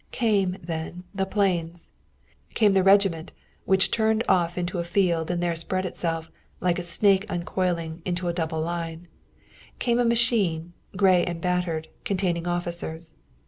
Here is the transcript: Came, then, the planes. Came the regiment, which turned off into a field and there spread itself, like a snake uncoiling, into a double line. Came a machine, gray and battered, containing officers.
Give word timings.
Came, 0.11 0.57
then, 0.63 1.03
the 1.13 1.27
planes. 1.27 1.89
Came 2.55 2.71
the 2.73 2.81
regiment, 2.81 3.33
which 3.65 3.91
turned 3.91 4.23
off 4.27 4.57
into 4.57 4.79
a 4.79 4.83
field 4.83 5.29
and 5.29 5.43
there 5.43 5.53
spread 5.53 5.85
itself, 5.85 6.31
like 6.59 6.79
a 6.79 6.83
snake 6.83 7.27
uncoiling, 7.29 8.01
into 8.03 8.27
a 8.27 8.33
double 8.33 8.61
line. 8.61 9.07
Came 9.77 9.99
a 9.99 10.03
machine, 10.03 10.73
gray 10.97 11.23
and 11.23 11.39
battered, 11.39 11.87
containing 12.03 12.47
officers. 12.47 13.13